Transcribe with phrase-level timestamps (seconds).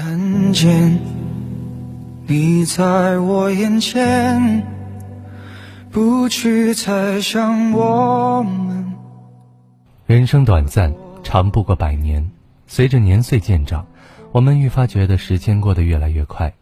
[0.00, 0.96] 看见
[2.28, 4.64] 你在我眼前，
[5.90, 8.94] 不去猜想我们。
[10.06, 12.30] 人生短暂，长不过百年。
[12.68, 13.84] 随着年岁渐长，
[14.30, 16.54] 我们愈发觉得时间过得越来越快。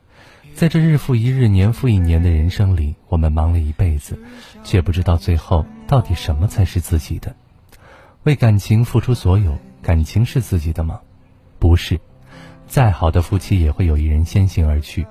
[0.54, 4.18] 在这日复一日、年复一年的人生里，我们忙了一辈子，
[4.64, 7.36] 却不知道最后到底什么才是自己的。
[8.22, 11.00] 为感情付出所有，感情是自己的吗？
[11.58, 12.00] 不是。
[12.66, 15.06] 再好的夫妻也会有一人先行而去。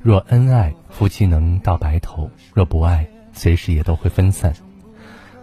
[0.00, 4.54] 若恩爱，夫妻能到白头；若不爱，随时也都会分散。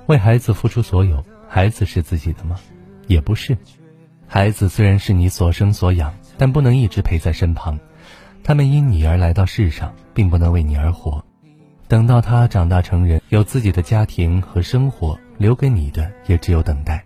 [0.07, 2.57] 为孩子付出所有，孩子是自己的吗？
[3.07, 3.57] 也不是。
[4.27, 7.79] 孩子虽然是你所生所养，但不能一直陪在身旁。
[8.43, 11.23] 他们因你而来到世上，并不能为你而活。
[11.87, 17.03] 等到他长大成人，有自己的家庭和生活，留给你的也只有等待。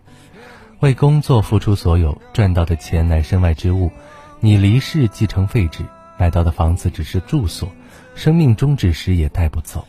[0.80, 3.90] 为工作付出所有，赚到的钱乃身外之物。
[4.40, 5.84] 你离世即成废纸，
[6.18, 7.68] 买到的房子只是住所，
[8.14, 9.86] 生命终止时也带不走。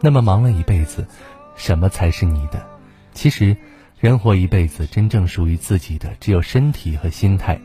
[0.00, 1.06] 那么忙了一辈子，
[1.54, 2.64] 什么才是你的？
[3.12, 3.56] 其实，
[3.98, 7.58] 人活一辈子，真正属于自己的只有身体和心态。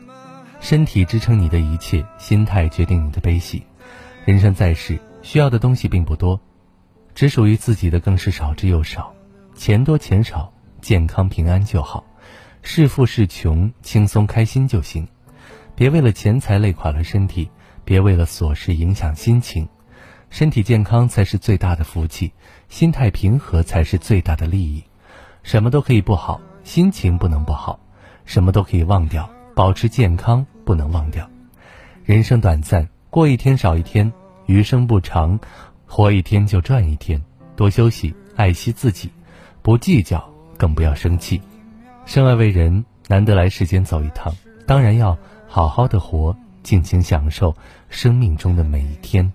[0.60, 3.62] 身体支撑你的一切，心态决定你的悲喜。
[4.24, 6.40] 人生在世，需要的东西并不多，
[7.14, 9.12] 只属于自己的更是少之又少。
[9.54, 12.04] 钱多钱少，健康平安就好；
[12.62, 15.08] 是富是穷，轻松开心就行。
[15.80, 17.50] 别为了钱财累垮了身体，
[17.86, 19.66] 别为了琐事影响心情。
[20.28, 22.30] 身体健康才是最大的福气，
[22.68, 24.84] 心态平和才是最大的利益。
[25.42, 27.80] 什么都可以不好，心情不能不好；
[28.26, 29.26] 什么都可以忘掉。
[29.54, 31.26] 保持健康不能忘掉，
[32.04, 34.12] 人生短暂，过一天少一天，
[34.44, 35.40] 余生不长，
[35.86, 37.18] 活一天就赚一天。
[37.56, 39.10] 多休息，爱惜自己，
[39.62, 40.22] 不计较，
[40.58, 41.40] 更不要生气。
[42.04, 44.30] 生而为人，难得来世间走一趟，
[44.66, 45.16] 当然要
[45.52, 47.52] 好好的活，尽情享受
[47.88, 49.30] 生命中的每一天。